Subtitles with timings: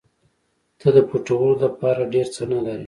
[0.79, 2.79] ته د پټولو دپاره ډېر څه نه لرې.